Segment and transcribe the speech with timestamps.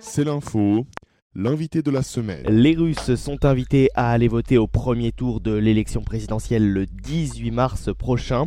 [0.00, 0.86] C'est l'info,
[1.34, 2.44] l'invité de la semaine.
[2.48, 7.50] Les Russes sont invités à aller voter au premier tour de l'élection présidentielle le 18
[7.50, 8.46] mars prochain.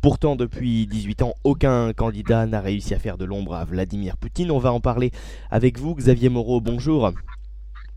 [0.00, 4.50] Pourtant, depuis 18 ans, aucun candidat n'a réussi à faire de l'ombre à Vladimir Poutine.
[4.50, 5.12] On va en parler
[5.50, 6.60] avec vous, Xavier Moreau.
[6.60, 7.12] Bonjour.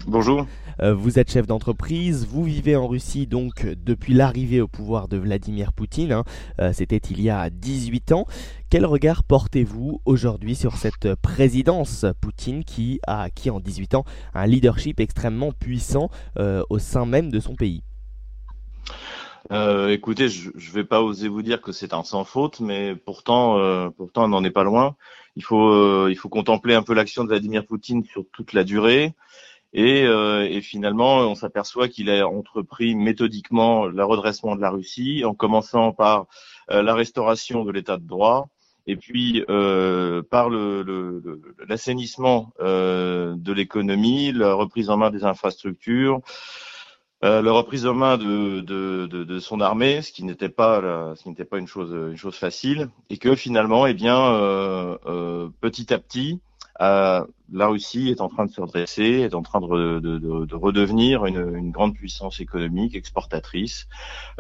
[0.06, 0.46] Bonjour.
[0.82, 5.16] Euh, vous êtes chef d'entreprise, vous vivez en Russie donc depuis l'arrivée au pouvoir de
[5.16, 6.24] Vladimir Poutine, hein.
[6.60, 8.26] euh, c'était il y a 18 ans.
[8.70, 14.04] Quel regard portez-vous aujourd'hui sur cette présidence Poutine qui a acquis en 18 ans
[14.34, 17.82] un leadership extrêmement puissant euh, au sein même de son pays?
[19.90, 23.92] Écoutez, je ne vais pas oser vous dire que c'est un sans faute, mais pourtant,
[23.96, 24.96] pourtant, on n'en est pas loin.
[25.36, 29.14] Il faut, il faut contempler un peu l'action de Vladimir Poutine sur toute la durée.
[29.74, 35.24] Et, euh, et, finalement, on s'aperçoit qu'il a entrepris méthodiquement le redressement de la Russie,
[35.26, 36.28] en commençant par
[36.70, 38.50] euh, la restauration de l'état de droit,
[38.86, 40.50] et puis euh, par
[41.68, 46.22] l'assainissement le, euh, de l'économie, la reprise en main des infrastructures,
[47.24, 51.24] euh, la reprise en main de, de, de, son armée, ce qui n'était pas, ce
[51.24, 54.14] qui n'était pas une chose, une chose facile, et que finalement, eh bien,
[55.62, 56.53] petit à petit, euh,
[57.54, 60.56] la Russie est en train de se redresser, est en train de, de, de, de
[60.56, 63.88] redevenir une, grande puissance économique, exportatrice,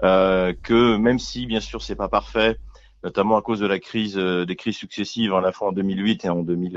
[0.04, 2.58] euh, que même si bien sûr c'est pas parfait,
[3.04, 6.26] notamment à cause de la crise, euh, des crises successives, à la fois en 2008
[6.26, 6.72] et en 2000,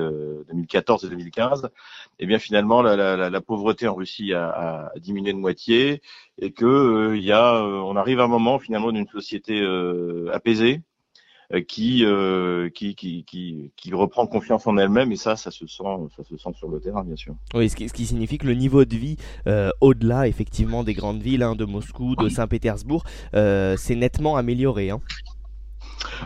[0.48, 1.68] 2014 euh, et 2015, et
[2.20, 6.02] eh bien finalement la, pauvreté en Russie a, diminué de moitié
[6.38, 9.60] et que euh, y a, on arrive à un moment finalement d'une société
[10.32, 10.95] apaisée, euh,
[11.68, 15.84] qui, euh, qui, qui, qui, qui, reprend confiance en elle-même et ça, ça se sent,
[16.16, 17.34] ça se sent sur le terrain, bien sûr.
[17.54, 19.16] Oui, ce qui, ce qui signifie que le niveau de vie
[19.46, 24.90] euh, au-delà, effectivement, des grandes villes, hein, de Moscou, de Saint-Pétersbourg, euh, s'est nettement amélioré.
[24.90, 25.00] Hein.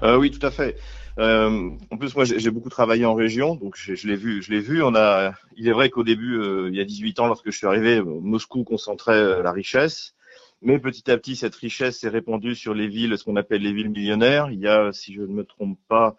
[0.03, 0.77] Euh, oui, tout à fait.
[1.19, 4.43] Euh, en plus, moi, j'ai beaucoup travaillé en région, donc je l'ai vu.
[4.43, 4.83] Je l'ai vu.
[4.83, 5.33] On a.
[5.57, 8.65] Il est vrai qu'au début, il y a 18 ans, lorsque je suis arrivé, Moscou
[8.65, 10.15] concentrait la richesse.
[10.63, 13.73] Mais petit à petit, cette richesse s'est répandue sur les villes, ce qu'on appelle les
[13.73, 14.51] villes millionnaires.
[14.51, 16.17] Il y a, si je ne me trompe pas,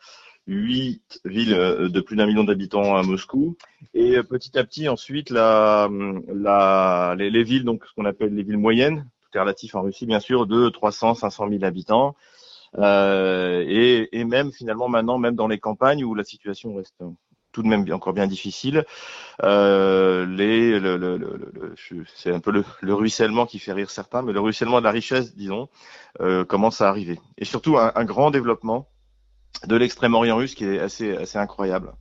[0.47, 3.55] huit villes euh, de plus d'un million d'habitants à Moscou.
[3.93, 5.89] Et euh, petit à petit, ensuite, la,
[6.27, 9.83] la, les, les villes, donc ce qu'on appelle les villes moyennes, tout est relatif en
[9.83, 12.15] Russie, bien sûr, de 300, 500 000 habitants.
[12.77, 17.03] Euh, et, et, même finalement maintenant, même dans les campagnes où la situation reste
[17.51, 18.85] tout de même encore bien difficile.
[19.43, 21.75] Euh, les, le, le, le,
[22.15, 25.35] c'est un peu le, ruissellement qui fait rire certains, mais le ruissellement de la richesse,
[25.35, 25.69] disons,
[26.21, 27.19] euh, commence à arriver.
[27.37, 28.87] Et surtout un, un grand développement
[29.67, 31.93] de l'extrême-orient russe qui est assez, assez incroyable,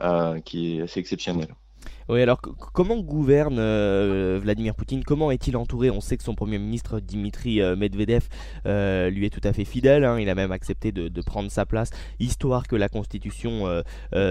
[0.00, 1.48] euh, qui est assez exceptionnel.
[2.08, 5.04] Oui, alors comment gouverne euh, Vladimir Poutine?
[5.04, 5.90] Comment est-il entouré?
[5.90, 8.28] On sait que son premier ministre Dimitri euh, Medvedev
[8.66, 10.04] euh, lui est tout à fait fidèle.
[10.04, 10.20] Hein.
[10.20, 11.90] il a même accepté de, de, prendre sa place,
[12.20, 13.82] histoire que la constitution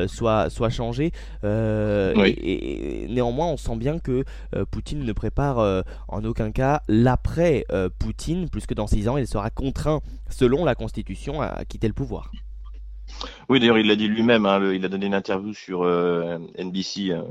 [0.07, 1.11] soit, soit changée.
[1.43, 2.29] Oui.
[2.29, 4.23] Et, et, néanmoins, on sent bien que
[4.69, 7.65] Poutine ne prépare en aucun cas l'après
[7.97, 12.31] Poutine, puisque dans six ans, il sera contraint, selon la constitution, à quitter le pouvoir.
[13.49, 14.45] Oui, d'ailleurs, il l'a dit lui-même.
[14.45, 17.21] Hein, il a donné une interview sur euh, NBC euh,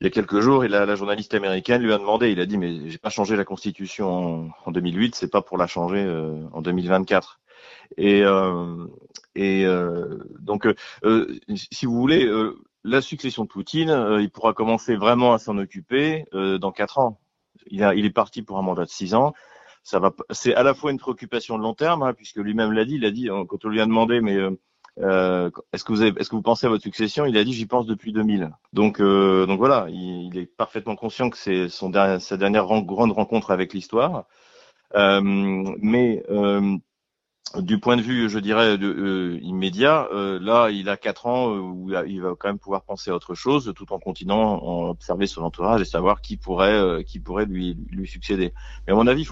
[0.00, 0.64] il y a quelques jours.
[0.64, 2.30] Et la, journaliste américaine lui a demandé.
[2.30, 5.14] Il a dit, mais j'ai pas changé la Constitution en, en 2008.
[5.14, 7.40] C'est pas pour la changer euh, en 2024.
[7.96, 8.22] Et,
[10.40, 10.68] donc,
[11.54, 12.28] si vous voulez,
[12.84, 17.20] la succession de Poutine, il pourra commencer vraiment à s'en occuper dans quatre ans.
[17.68, 19.34] Il, il est parti pour un mandat de six ans
[19.86, 20.12] ça va.
[20.30, 22.96] C'est à la fois une préoccupation de long terme, hein, puisque lui-même l'a dit.
[22.96, 24.50] Il a dit hein, quand on lui a demandé, mais euh,
[24.98, 27.52] euh, est-ce que vous avez, est-ce que vous pensez à votre succession Il a dit
[27.52, 28.50] j'y pense depuis 2000.
[28.72, 33.12] Donc euh, donc voilà, il, il, est parfaitement conscient que c'est son sa dernière grande
[33.12, 34.26] rencontre avec l'histoire.
[34.96, 36.76] Euh, mais euh,
[37.54, 41.60] du point de vue, je dirais, euh, immédiat, euh, là, il a quatre ans euh,
[41.60, 45.26] où il va quand même pouvoir penser à autre chose, tout en continuant à observer
[45.26, 48.52] son entourage et savoir qui pourrait, qui pourrait lui, lui succéder.
[48.86, 49.26] Mais à mon avis.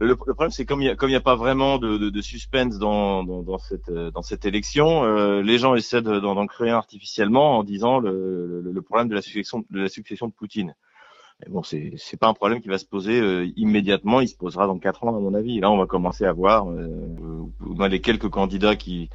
[0.00, 3.24] Le, problème, c'est comme il n'y a, a pas vraiment de, de, de suspense dans,
[3.24, 5.02] dans, dans, cette, dans cette élection,
[5.40, 9.22] les gens essaient d'en créer un artificiellement en disant le, le, le problème de la
[9.22, 10.76] succession de la succession de Poutine.
[11.46, 14.20] Bon, c'est c'est pas un problème qui va se poser euh, immédiatement.
[14.20, 15.60] Il se posera dans quatre ans, à mon avis.
[15.60, 17.46] là, on va commencer à voir euh,
[17.88, 19.08] les quelques candidats qui,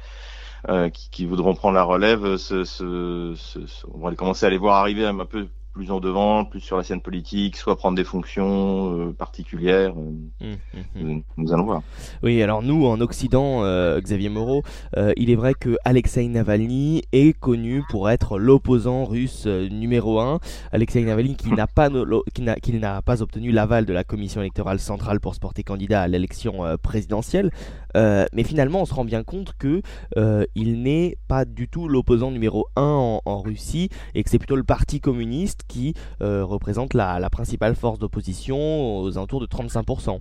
[0.68, 2.36] euh, qui, qui voudront prendre la relève.
[2.36, 3.58] Ce, ce, ce,
[3.92, 6.84] on va commencer à les voir arriver un peu plus en devant, plus sur la
[6.84, 9.92] scène politique, soit prendre des fonctions euh, particulières.
[10.40, 11.22] Euh, mmh, mmh, mmh.
[11.36, 11.82] Nous allons voir.
[12.22, 14.62] Oui, alors nous, en Occident, euh, Xavier Moreau,
[14.96, 20.38] euh, il est vrai que Alexei Navalny est connu pour être l'opposant russe numéro un.
[20.70, 21.90] Alexei Navalny qui n'a pas,
[22.62, 26.08] qui n'a pas obtenu l'aval de la commission électorale centrale pour se porter candidat à
[26.08, 27.50] l'élection présidentielle.
[27.96, 29.82] Euh, mais finalement, on se rend bien compte que
[30.16, 34.56] euh, il n'est pas du tout l'opposant numéro 1 en, Russie et que c'est plutôt
[34.56, 40.18] le Parti communiste qui euh, représente la, principale force d'opposition aux alentours de 35%.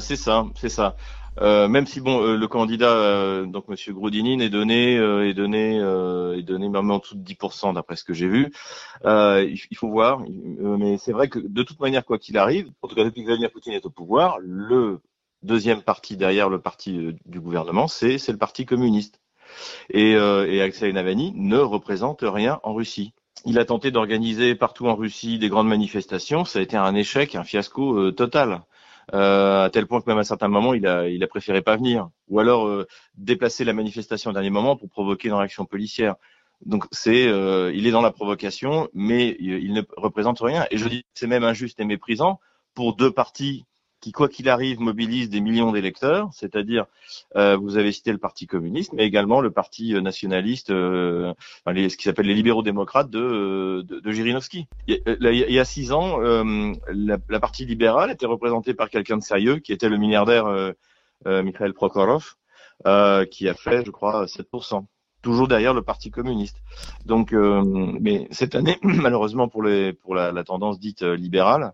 [0.00, 0.96] c'est ça, c'est ça.
[1.40, 6.90] Même si bon, le candidat, donc Monsieur Groudinin, est donné, est donné, est donné même
[6.90, 8.52] en dessous de 10% d'après ce que j'ai vu.
[9.04, 10.20] il faut voir,
[10.78, 13.26] mais c'est vrai que de toute manière, quoi qu'il arrive, en tout cas depuis que
[13.26, 15.00] Vladimir Poutine est au pouvoir, le
[15.42, 19.20] deuxième parti derrière le parti du gouvernement, c'est le parti communiste.
[19.90, 23.14] Et, et Alexei Navalny ne représente rien en Russie.
[23.44, 26.44] Il a tenté d'organiser partout en Russie des grandes manifestations.
[26.44, 28.62] Ça a été un échec, un fiasco total.
[29.14, 31.76] Euh, à tel point que même à certains moments, il a, il a préféré pas
[31.76, 36.16] venir, ou alors euh, déplacer la manifestation au dernier moment pour provoquer une réaction policière.
[36.66, 40.66] Donc c'est, euh, il est dans la provocation, mais il, ne représente rien.
[40.70, 42.40] Et je dis, c'est même injuste et méprisant
[42.74, 43.64] pour deux partis
[44.00, 46.86] qui, quoi qu'il arrive, mobilise des millions d'électeurs, c'est-à-dire,
[47.36, 51.32] euh, vous avez cité le Parti communiste, mais également le Parti nationaliste, euh,
[51.66, 54.66] les, ce qui s'appelle les libéraux-démocrates de, de, de Jirinovski.
[54.86, 59.16] Il, il, y a six ans, euh, la, la, partie libérale était représentée par quelqu'un
[59.16, 60.72] de sérieux, qui était le milliardaire euh,
[61.26, 62.34] euh Mikhail Prokhorov,
[62.86, 64.84] euh, qui a fait, je crois, 7%
[65.20, 66.58] toujours derrière le Parti communiste.
[67.04, 71.70] Donc, mais cette année, malheureusement pour, les, pour la, la tendance dite libérale, euh,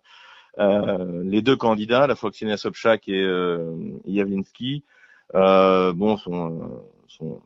[0.59, 3.75] les deux candidats, la fois Ksenia Sobchak et euh,
[4.07, 4.85] Yavlinsky,
[5.35, 7.41] euh, bon, sont, sont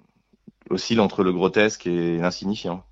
[0.70, 2.84] oscillent entre le grotesque et l'insignifiant.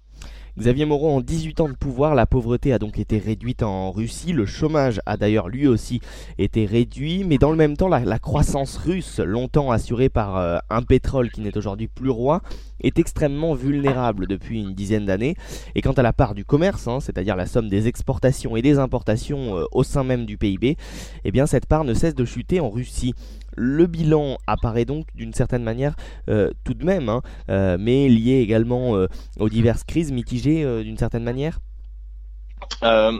[0.59, 4.33] Xavier Moreau, en 18 ans de pouvoir, la pauvreté a donc été réduite en Russie.
[4.33, 6.01] Le chômage a d'ailleurs lui aussi
[6.39, 7.25] été réduit.
[7.25, 11.43] Mais dans le même temps, la, croissance russe, longtemps assurée par euh, un pétrole qui
[11.43, 12.41] n'est aujourd'hui plus roi,
[12.81, 15.37] est extrêmement vulnérable depuis une dizaine d'années.
[15.75, 18.79] Et quant à la part du commerce, hein, c'est-à-dire la somme des exportations et des
[18.79, 20.79] importations euh, au sein même du PIB,
[21.25, 23.13] eh bien cette part ne cesse de chuter en Russie.
[23.57, 25.97] Le bilan apparaît donc d'une certaine manière
[26.29, 29.09] euh, tout de même, hein, euh, mais lié également euh,
[29.39, 31.59] aux diverses crises mitigées d'une certaine manière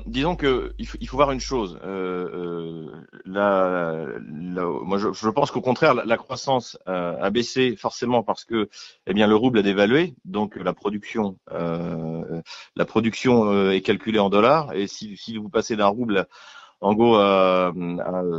[0.07, 1.79] disons que il faut, voir une chose.
[1.85, 2.09] moi,
[4.99, 8.69] je, pense qu'au contraire, la, croissance a baissé forcément parce que,
[9.07, 11.37] eh bien, le rouble a dévalué, donc la production,
[13.71, 16.27] est calculée en dollars, et si vous passez d'un rouble
[16.81, 17.73] en gros à,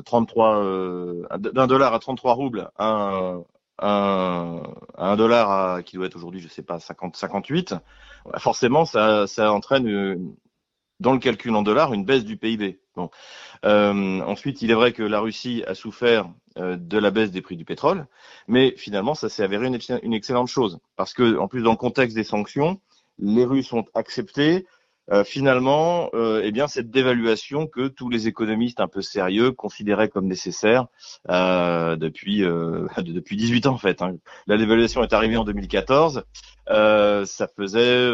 [0.06, 3.44] 33 euh, d'un dollar à 33 roubles un,
[3.80, 7.75] un, dollar à, qui doit être aujourd'hui je sais pas 50 58
[8.38, 10.18] forcément ça, ça entraîne euh,
[11.00, 13.10] dans le calcul en dollars une baisse du PIB bon.
[13.66, 17.56] Euh, ensuite il est vrai que la Russie a souffert de la baisse des prix
[17.56, 18.07] du pétrole
[18.48, 20.80] mais finalement ça s'est avéré une, une excellente chose.
[20.95, 22.80] Parce que en plus dans le contexte des sanctions
[23.19, 24.66] les Russes ont accepté
[25.12, 30.09] euh, finalement, euh, eh bien, cette dévaluation que tous les économistes un peu sérieux considéraient
[30.09, 30.88] comme nécessaire
[31.30, 34.01] euh, depuis euh, depuis 18 ans en fait.
[34.01, 34.18] Hein.
[34.48, 36.24] La dévaluation est arrivée en 2014.
[36.68, 38.09] ça faisait,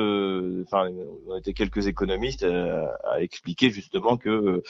[0.63, 0.90] enfin,
[1.28, 4.62] on était quelques économistes à, expliquer justement que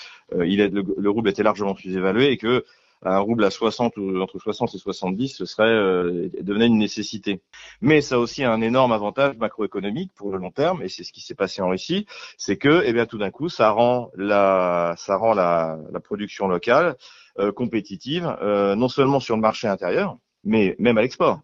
[0.45, 2.63] il est, le, le, rouble était largement sous-évalué et que
[3.05, 7.41] un rouble à 60 ou entre 60 et 70, ce serait euh, devenait une nécessité.
[7.81, 11.11] Mais ça a aussi un énorme avantage macroéconomique pour le long terme, et c'est ce
[11.11, 12.05] qui s'est passé en Russie,
[12.37, 16.47] c'est que, eh bien, tout d'un coup, ça rend la, ça rend la, la production
[16.47, 16.95] locale
[17.39, 21.41] euh, compétitive, euh, non seulement sur le marché intérieur, mais même à l'export.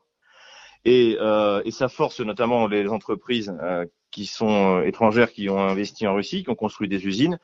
[0.85, 3.51] Et, euh, et, ça force notamment les entreprises
[4.11, 7.39] qui sont étrangères, qui ont investi en Russie, qui ont construit des usines,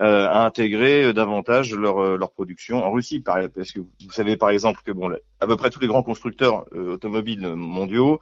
[0.00, 3.20] euh, à intégrer euh, davantage leur, euh, leur production en Russie.
[3.20, 6.64] Parce que vous savez par exemple que bon, à peu près tous les grands constructeurs
[6.72, 8.20] automobiles mondiaux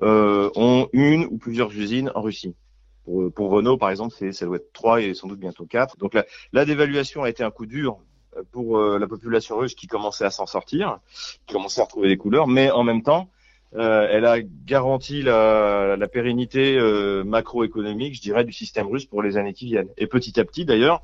[0.00, 2.54] ont une ou plusieurs usines en Russie.
[3.04, 5.96] Pour, pour Renault, par exemple, ça doit être trois et sans doute bientôt quatre.
[5.96, 7.98] Donc la, la dévaluation a été un coup dur
[8.52, 11.00] pour la population russe qui commençait à s'en sortir,
[11.46, 13.28] qui commençait à retrouver des couleurs, mais en même temps,
[13.76, 19.36] euh, elle a garanti la, pérennité euh, macroéconomique, je dirais, du système russe pour les
[19.36, 19.90] années qui viennent.
[19.98, 21.02] Et petit à petit, d'ailleurs,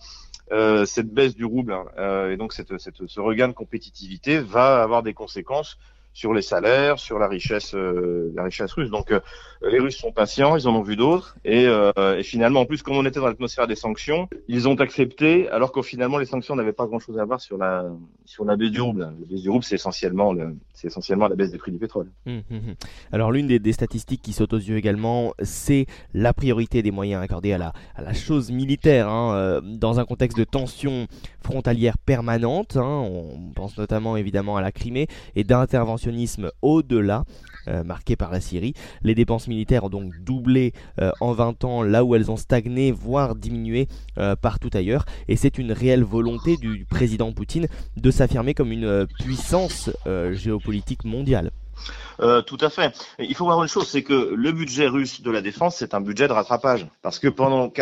[0.53, 4.83] euh, cette baisse du rouble hein, et donc cette, cette, ce regain de compétitivité va
[4.83, 5.79] avoir des conséquences
[6.15, 8.89] sur les salaires, sur la richesse, euh, la richesse russe.
[8.89, 9.21] Donc euh,
[9.69, 12.83] les Russes sont patients, ils en ont vu d'autres, et, euh, et, finalement, en plus,
[12.83, 16.55] comme on était dans l'atmosphère des sanctions, ils ont accepté, alors qu'au finalement les sanctions
[16.55, 17.83] n'avaient pas grand-chose à voir sur la
[18.57, 19.01] baisse du rouble.
[19.01, 22.11] La baisse du rouble, c'est essentiellement la baisse des prix du pétrole.
[22.27, 22.75] Hum, hum, hum.
[23.11, 27.53] Alors l'une des, statistiques qui saute aux yeux également, c'est la priorité des moyens accordés
[27.53, 31.09] à la à la chose militaire, hein, dans un contexte de tension
[31.43, 32.77] frontalière permanente.
[32.77, 36.04] Hein, on pense notamment évidemment à la Crimée et d'intervention
[36.63, 37.25] au-delà,
[37.85, 38.75] marqué par la Syrie.
[39.03, 40.73] Les dépenses militaires ont donc doublé
[41.21, 43.89] en 20 ans là où elles ont stagné, voire diminué
[44.41, 45.05] partout ailleurs.
[45.29, 49.91] Et c'est une réelle volonté du président Poutine de s'affirmer comme une puissance
[50.33, 51.51] géopolitique mondiale.
[52.19, 52.95] Tout à fait.
[53.19, 56.01] Il faut voir une chose, c'est que le budget russe de la défense, c'est un
[56.01, 56.87] budget de rattrapage.
[57.03, 57.73] Parce que pendant,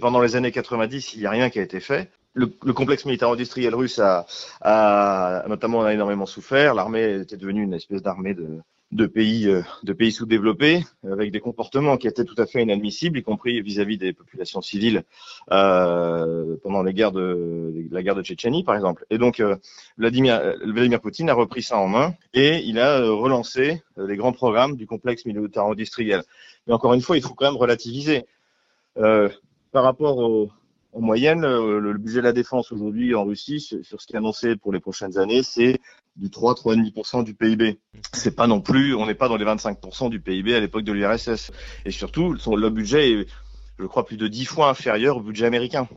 [0.00, 2.10] pendant les années 90, il n'y a rien qui a été fait.
[2.38, 4.24] Le, le complexe militaire-industriel russe a,
[4.60, 6.72] a, notamment a énormément souffert.
[6.72, 8.60] L'armée était devenue une espèce d'armée de,
[8.92, 13.18] de pays, euh, de pays sous-développés, avec des comportements qui étaient tout à fait inadmissibles,
[13.18, 15.02] y compris vis-à-vis des populations civiles
[15.50, 19.04] euh, pendant les guerres de, la guerre de Tchétchénie, par exemple.
[19.10, 19.56] Et donc, euh,
[19.96, 24.76] Vladimir, Vladimir Poutine a repris ça en main et il a relancé les grands programmes
[24.76, 26.22] du complexe militaire-industriel.
[26.68, 28.26] Mais encore une fois, il faut quand même relativiser.
[28.94, 30.50] par rapport au,
[30.92, 34.56] en moyenne, le, budget de la défense aujourd'hui en Russie, sur ce qui est annoncé
[34.56, 35.78] pour les prochaines années, c'est
[36.16, 37.78] du 3-3,5% du PIB.
[38.12, 40.92] C'est pas non plus, on n'est pas dans les 25% du PIB à l'époque de
[40.92, 41.52] l'URSS.
[41.84, 43.26] Et surtout, le budget est,
[43.78, 45.88] je crois, plus de 10 fois inférieur au budget américain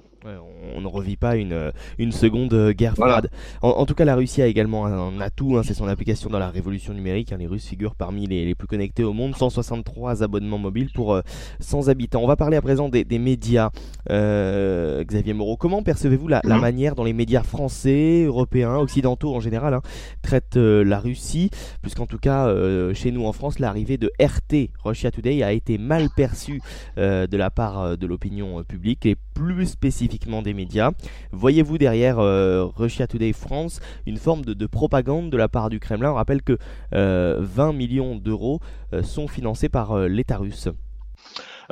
[0.75, 3.30] on ne revit pas une, une seconde guerre froide.
[3.62, 6.50] En, tout cas, la Russie a également un, atout, hein, c'est son application dans la
[6.50, 7.32] révolution numérique.
[7.32, 7.38] Hein.
[7.38, 11.20] les Russes figurent parmi les, plus connectés au monde, 163 abonnements mobiles pour
[11.60, 12.22] 100 euh, habitants.
[12.22, 13.70] On va parler à présent des, médias.
[14.10, 16.60] Euh, Xavier Moreau, comment percevez-vous la, mhm.
[16.60, 19.82] manière dont les médias français, européens, occidentaux en général hein,
[20.22, 21.50] traitent euh, la Russie
[21.82, 22.54] Puisqu'en tout cas,
[22.94, 26.62] chez nous en France, l'arrivée de RT, Russia Today, a été mal perçue
[26.98, 30.91] de la part de l'opinion publique et plus spécifiquement des médias.
[31.31, 36.12] Voyez-vous derrière euh, Russia Today France une forme de, propagande de la part du Kremlin
[36.12, 36.53] On rappelle que
[36.91, 38.60] 20 euh, millions d'euros
[38.93, 40.67] euh, sont financés par l'État russe.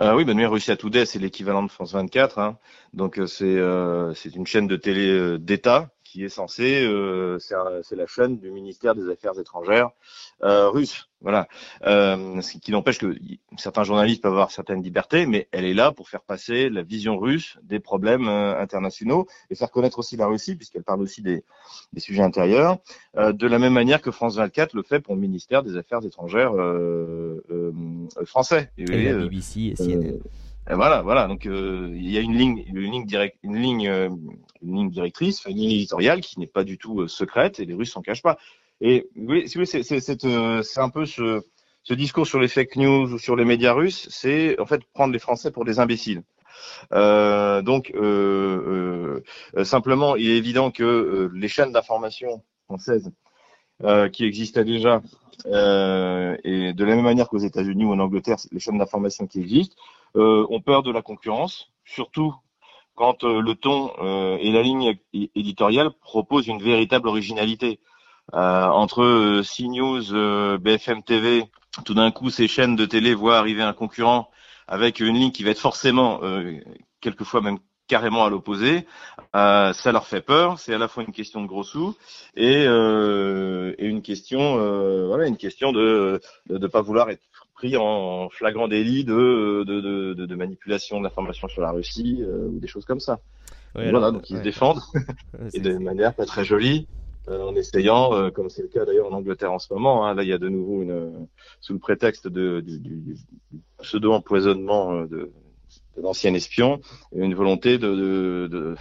[0.02, 2.40] oui, ben, Russia Today, c'est l'équivalent de France 24.
[2.40, 2.58] Hein.
[2.94, 3.56] Donc, c'est
[4.36, 6.88] une chaîne de télé d'État qui est censée,
[7.40, 9.90] c'est la chaîne du ministère des Affaires étrangères
[10.42, 11.10] russe.
[11.22, 11.48] Voilà.
[11.86, 13.14] Euh, ce qui n'empêche que
[13.58, 17.18] certains journalistes peuvent avoir certaines libertés, mais elle est là pour faire passer la vision
[17.18, 21.44] russe des problèmes euh, internationaux et faire connaître aussi la Russie, puisqu'elle parle aussi des,
[21.92, 22.78] des sujets intérieurs,
[23.18, 26.06] euh, de la même manière que France 24 le fait pour le ministère des Affaires
[26.06, 27.72] étrangères euh, euh,
[28.24, 28.72] français.
[28.78, 30.20] Et, et la BBC et CNN.
[30.70, 31.28] Voilà, voilà.
[31.28, 33.06] Donc il y a une ligne, une ligne
[33.44, 33.88] une ligne,
[34.62, 37.92] une ligne directrice, une ligne éditoriale qui n'est pas du tout secrète et les Russes
[37.92, 38.38] s'en cachent pas.
[38.82, 41.42] Et oui, c'est euh, un peu ce,
[41.84, 45.12] ce, discours sur les fake news ou sur les médias russes, c'est en fait prendre
[45.12, 46.24] les Français pour des imbéciles.
[46.94, 49.22] Euh, donc, euh,
[49.58, 53.12] euh, simplement, il est évident que euh, les chaînes d'information françaises
[54.12, 55.02] qui existaient déjà,
[55.46, 59.78] et de la même manière qu'aux États-Unis ou en Angleterre, les chaînes d'information qui existent,
[60.16, 62.34] ont peur de la concurrence, surtout
[62.96, 63.92] quand le ton
[64.38, 67.80] et la ligne éditoriale proposent une véritable originalité.
[68.36, 71.46] Euh, entre euh, CNews, euh, BFM TV,
[71.84, 74.30] tout d'un coup ces chaînes de télé voient arriver un concurrent
[74.68, 76.22] avec une ligne qui va être forcément,
[77.02, 77.58] quelquefois même
[77.90, 78.86] carrément à l'opposé,
[79.36, 80.60] euh, ça leur fait peur.
[80.60, 81.98] C'est à la fois une question de gros sous
[82.36, 87.24] et, euh, une question, euh, voilà, une question de ne pas vouloir être
[87.60, 92.58] pris en flagrant délit de de, de, de manipulation de l'information sur la Russie ou
[92.60, 93.20] des choses comme ça.
[93.74, 94.80] voilà, donc ils se défendent
[95.54, 96.88] et de manière pas très jolie.
[97.30, 100.16] Euh, en essayant, euh, comme c'est le cas d'ailleurs en Angleterre en ce moment, hein,
[100.16, 101.28] là il y a de nouveau une,
[101.60, 103.18] sous le prétexte de, du, du
[103.82, 105.32] pseudo-empoisonnement euh, de,
[106.00, 106.80] de l'ancien espion,
[107.16, 107.96] une volonté de,
[108.50, 108.76] de,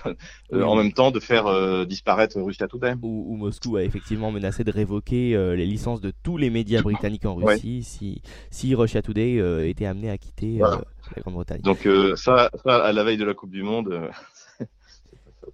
[0.52, 2.94] de en même temps de faire disparaître Russia Today.
[3.02, 7.26] Où, où, Moscou a effectivement menacé de révoquer les licences de tous les médias britanniques
[7.26, 11.60] en Russie si, si Russia Today était amené à quitter la Grande-Bretagne.
[11.62, 14.10] Donc ça, ça, à la veille de la Coupe du Monde,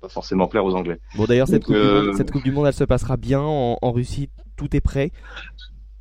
[0.00, 1.00] pas forcément plaire aux Anglais.
[1.16, 4.28] Bon, d'ailleurs, cette, euh, cette, Coupe du Monde, elle se passera bien en, Russie.
[4.56, 5.10] Tout est prêt.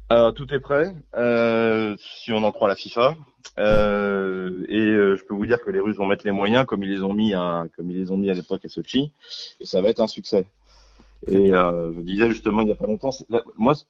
[0.09, 3.15] Tout est prêt, euh, si on en croit la FIFA.
[3.59, 6.83] Euh, et euh, je peux vous dire que les Russes vont mettre les moyens, comme
[6.83, 9.11] ils les ont mis à, comme ils les ont mis à l'époque à Sochi,
[9.59, 10.45] et ça va être un succès.
[11.27, 13.11] Et je disais justement il y a pas longtemps,
[13.57, 13.83] moi, ce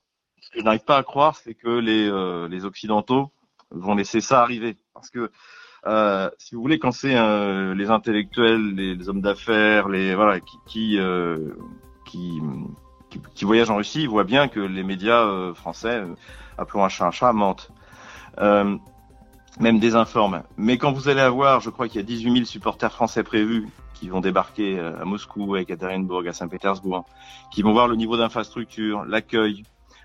[0.51, 3.32] que je n'arrive pas à croire, c'est que les, Occidentaux
[3.72, 5.32] vont laisser ça arriver, parce que
[6.38, 7.15] si vous voulez, quand c'est
[7.75, 11.00] les intellectuels, les, hommes d'affaires, les voilà, qui
[12.05, 12.39] qui,
[13.36, 16.03] qui, voyagent en Russie, ils voient bien que les médias euh, français,
[16.58, 17.72] appelons un chat un chat, mentent.
[18.39, 20.43] même désinforment.
[20.58, 23.67] Mais quand vous allez avoir, je crois qu'il y a 18 000 supporters français prévus
[23.93, 27.05] qui vont débarquer à Moscou, à Ekaterinbourg, à Saint-Pétersbourg,
[27.51, 29.63] qui vont voir le niveau d'infrastructure, l'accueil,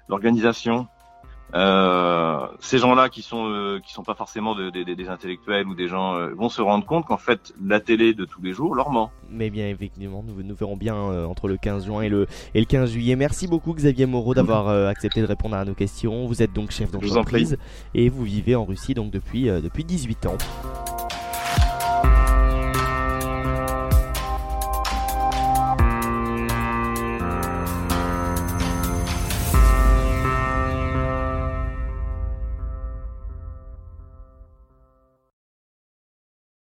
[0.09, 0.98] l'organisation, euh,
[2.61, 5.89] ces gens-là qui sont euh, qui sont pas forcément de, de- des intellectuels ou des
[5.89, 8.91] gens euh, vont se rendre compte qu'en fait la télé de tous les jours leur
[8.91, 9.11] ment.
[9.31, 12.61] Mais bien effectivement, nous, nous verrons bien euh, entre le 15 juin et le, et
[12.61, 13.17] le 15 juillet.
[13.17, 16.27] Merci beaucoup Xavier Moreau d'avoir euh, accepté de répondre à nos questions.
[16.27, 17.57] Vous êtes donc chef d'entreprise
[17.95, 20.37] et vous vivez en Russie donc depuis, euh, depuis 18 ans.